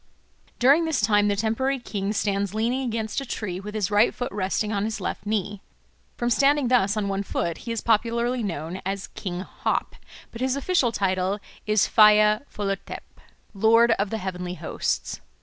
During 0.57 0.85
this 0.85 0.99
time 0.99 1.27
the 1.27 1.35
temporary 1.35 1.77
king 1.77 2.11
stands 2.11 2.55
leaning 2.55 2.81
against 2.81 3.21
a 3.21 3.23
tree 3.27 3.59
with 3.59 3.75
his 3.75 3.91
right 3.91 4.15
foot 4.15 4.31
resting 4.31 4.73
on 4.73 4.83
his 4.83 4.99
left 4.99 5.27
knee. 5.27 5.61
From 6.17 6.31
standing 6.31 6.69
thus 6.69 6.97
on 6.97 7.07
one 7.07 7.21
foot 7.21 7.59
he 7.69 7.71
is 7.71 7.81
popularly 7.81 8.41
known 8.41 8.81
as 8.83 9.09
King 9.09 9.41
Hop; 9.41 9.95
but 10.31 10.41
his 10.41 10.55
official 10.55 10.91
title 10.91 11.37
is 11.67 11.87
Phaya 11.87 12.41
Phollathep 12.49 13.19
"Lord 13.53 13.91
of 13.99 14.09
the 14.09 14.17
Heavenly 14.17 14.55
Hosts." 14.55 15.21